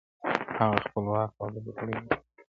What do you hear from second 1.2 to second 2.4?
او د بګړیو وطن٫